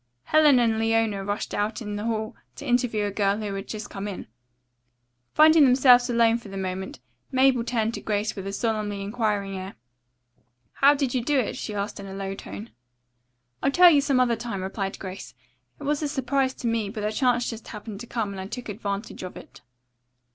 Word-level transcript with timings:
Helen 0.23 0.57
and 0.57 0.79
Leona 0.79 1.23
rushed 1.23 1.53
out 1.53 1.79
in 1.79 1.95
the 1.95 2.05
hall 2.05 2.35
to 2.55 2.65
interview 2.65 3.05
a 3.05 3.11
girl 3.11 3.37
who 3.37 3.53
had 3.53 3.67
just 3.67 3.91
come 3.91 4.07
in. 4.07 4.25
Finding 5.35 5.63
themselves 5.63 6.09
alone 6.09 6.39
for 6.39 6.49
the 6.49 6.57
moment 6.57 6.99
Mabel 7.31 7.63
turned 7.63 7.93
to 7.93 8.01
Grace 8.01 8.35
with 8.35 8.47
a 8.47 8.51
solemnly 8.51 8.99
inquiring 9.03 9.55
air, 9.59 9.75
"How 10.73 10.95
did 10.95 11.13
you 11.13 11.23
do 11.23 11.37
it?" 11.39 11.55
she 11.55 11.75
asked 11.75 11.99
in 11.99 12.07
a 12.07 12.15
low 12.15 12.33
tone. 12.33 12.71
"I'll 13.61 13.69
tell 13.69 13.91
you 13.91 14.01
some 14.01 14.19
other 14.19 14.35
time," 14.35 14.63
replied 14.63 14.97
Grace. 14.97 15.35
"It 15.79 15.83
was 15.83 16.01
a 16.01 16.07
surprise 16.07 16.55
to 16.55 16.67
me, 16.67 16.89
but 16.89 17.01
the 17.01 17.11
chance 17.11 17.47
just 17.47 17.67
happened 17.67 17.99
to 17.99 18.07
come 18.07 18.31
and 18.31 18.41
I 18.41 18.47
took 18.47 18.69
advantage 18.69 19.21
of 19.21 19.37
it." 19.37 19.61